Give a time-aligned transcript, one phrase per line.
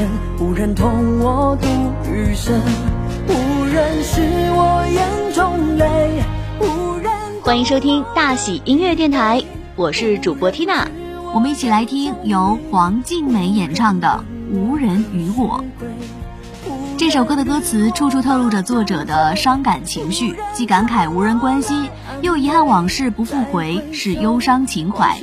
[0.00, 1.68] 尘，无人同我度
[2.10, 2.58] 余生，
[3.28, 6.22] 无人是我眼中泪，
[6.58, 7.12] 无人。
[7.42, 9.42] 欢迎收听大喜音乐电台，
[9.76, 10.86] 我是主播 Tina，
[11.34, 14.24] 我们一起来听由黄静美演唱的
[14.56, 15.62] 《无人与我》。
[16.96, 21.90] 这首歌的歌词处处透露着作者的伤感情绪，既感慨无人关心，
[22.22, 25.18] 又遗憾往事不复回，是忧伤情怀。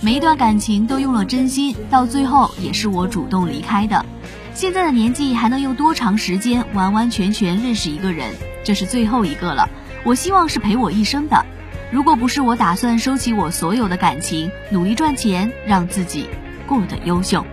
[0.00, 4.06] 每一段感情都用了真心，到最后也是我主动离开的。
[4.54, 8.32] 现在的年纪还能用多长时间完完全全认识一个人？
[8.62, 9.68] 这是最后一个了。
[10.04, 11.44] 我希望是陪我一生的。
[11.90, 16.28] 如果不是我打算收起我所有的感情，努力赚钱，让自己
[16.64, 17.44] 过得优秀。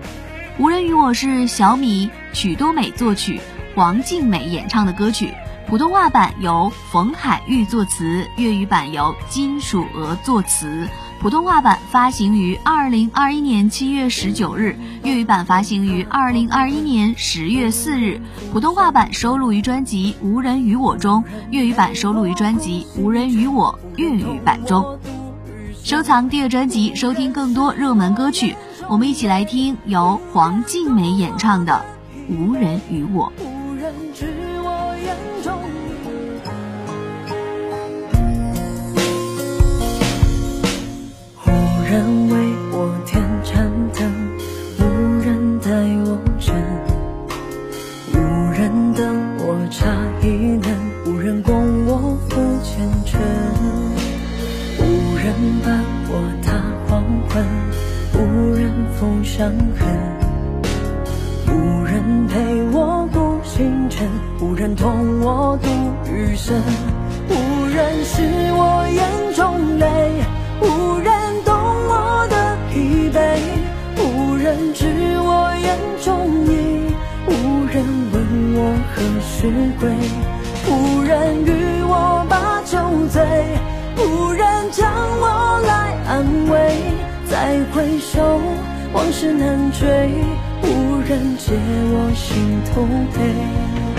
[0.59, 3.41] 无人与我是小米曲多美作曲。
[3.75, 5.34] 王静美演唱的歌曲，
[5.67, 10.88] 普通话版由冯海玉作词，粤语版由金属鹅作词。
[11.22, 18.22] 普通话版发行于二零二一年七月十九日，粤语版发行于二零二一年十月四日。
[18.53, 25.00] 普通话版收录于专辑《无人与我》中，粤语版收录于专辑《无人与我》粤语版中。
[25.84, 28.56] 收藏第二专辑，收听更多热门歌曲。
[28.88, 31.84] 我们一起来听由黄静美演唱的
[32.36, 33.32] 《无人与我》。
[33.44, 34.28] 无人知
[34.64, 35.54] 我眼中
[41.96, 42.36] 人为
[42.74, 44.12] 我点盏灯，
[44.80, 44.84] 无
[45.24, 45.70] 人待
[46.04, 46.54] 我真，
[48.12, 49.88] 无人等我茶
[50.22, 50.70] 已冷，
[51.06, 53.22] 无人共我赴前程，
[54.78, 57.46] 无人伴我踏黄昏，
[58.14, 59.88] 无人抚伤痕，
[61.48, 64.06] 无人陪我顾星辰，
[64.42, 65.70] 无人同我度
[66.12, 66.62] 余生。
[74.73, 74.85] 知
[75.17, 76.49] 我眼中意，
[77.27, 78.16] 无人问
[78.55, 78.59] 我
[78.94, 79.47] 何时
[79.80, 79.89] 归，
[80.67, 82.77] 无人与我把酒
[83.09, 83.21] 醉，
[83.98, 86.54] 无人将我来安慰，
[87.30, 88.42] 再回首。
[88.93, 89.87] 往事难追，
[90.64, 91.54] 无人解
[91.92, 92.81] 我心头
[93.14, 93.95] 悲。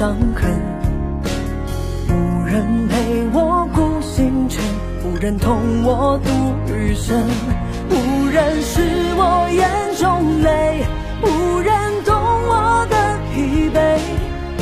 [0.00, 0.50] 伤痕，
[2.08, 4.64] 无人陪我顾星辰，
[5.04, 6.30] 无人同我度
[6.72, 7.22] 余生，
[7.90, 8.80] 无人是
[9.14, 9.68] 我眼
[9.98, 10.86] 中泪，
[11.20, 12.96] 无人懂我的
[13.34, 14.00] 疲惫，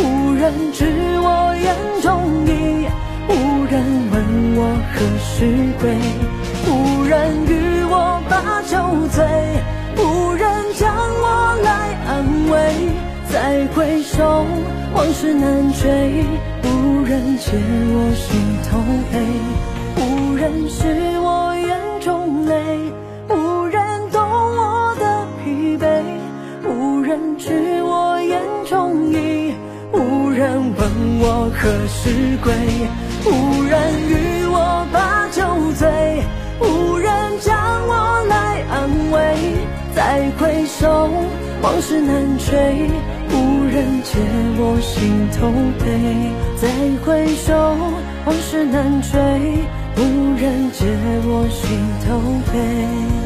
[0.03, 0.85] 无人知
[1.21, 1.73] 我眼
[2.03, 2.89] 中意，
[3.29, 5.47] 无人问我何时
[5.81, 5.95] 归，
[6.67, 9.25] 无人与我把酒醉，
[10.03, 12.75] 无人将我来安慰，
[13.31, 14.45] 再回首。
[14.99, 16.25] 往事难追，
[16.65, 18.81] 无人解我心头
[19.13, 19.23] 悲，
[20.03, 22.93] 无人是我眼中泪，
[23.29, 26.03] 无人懂我的疲惫，
[26.69, 29.55] 无人知我眼中意，
[29.93, 32.53] 无人问我何时归，
[33.25, 35.45] 无人与我把酒
[35.79, 36.25] 醉，
[36.61, 37.57] 无人将
[37.87, 39.55] 我来安慰，
[39.95, 41.09] 再回首，
[41.63, 42.91] 往事难追。
[43.79, 44.19] 人解
[44.59, 45.87] 我心头悲，
[46.57, 46.67] 再
[47.07, 47.55] 回首，
[48.27, 49.17] 往事难追。
[49.97, 50.01] 无
[50.37, 50.85] 人解
[51.25, 52.19] 我心头
[52.51, 53.18] 悲。